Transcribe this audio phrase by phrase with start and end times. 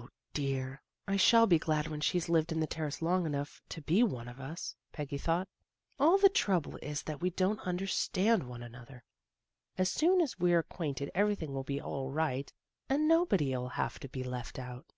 [0.34, 0.82] "dear!
[1.08, 4.28] I shall be glad when she's lived in the Terrace long enough to be one
[4.28, 5.48] of us," THE GIRL NEXT DOOR 33 Peggy thought."
[6.04, 9.02] All the trouble is that we don't understand one another.
[9.78, 12.52] As soon as we're acquainted everything will be all right,
[12.90, 14.92] and nobody '11 have to be left out."